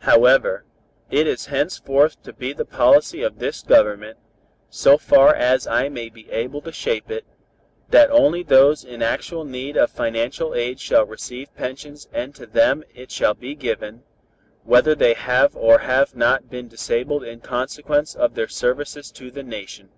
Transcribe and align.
However, 0.00 0.64
it 1.10 1.26
is 1.26 1.46
henceforth 1.46 2.22
to 2.22 2.34
be 2.34 2.52
the 2.52 2.66
policy 2.66 3.22
of 3.22 3.38
this 3.38 3.62
Government, 3.62 4.18
so 4.68 4.98
far 4.98 5.34
as 5.34 5.66
I 5.66 5.88
may 5.88 6.10
be 6.10 6.30
able 6.30 6.60
to 6.60 6.72
shape 6.72 7.10
it, 7.10 7.24
that 7.88 8.10
only 8.10 8.42
those 8.42 8.84
in 8.84 9.00
actual 9.00 9.46
need 9.46 9.78
of 9.78 9.90
financial 9.90 10.54
aid 10.54 10.78
shall 10.78 11.06
receive 11.06 11.56
pensions 11.56 12.06
and 12.12 12.34
to 12.34 12.44
them 12.44 12.84
it 12.94 13.10
shall 13.10 13.32
be 13.32 13.54
given, 13.54 14.02
whether 14.62 14.94
they 14.94 15.14
have 15.14 15.56
or 15.56 15.78
have 15.78 16.14
not 16.14 16.50
been 16.50 16.68
disabled 16.68 17.24
in 17.24 17.40
consequence 17.40 18.14
of 18.14 18.34
their 18.34 18.46
services 18.48 19.10
to 19.12 19.30
the 19.30 19.42
nation. 19.42 19.88